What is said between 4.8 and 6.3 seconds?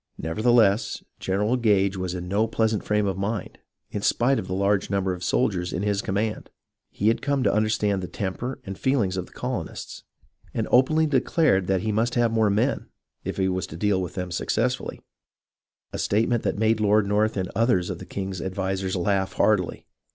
number of soldiers in his com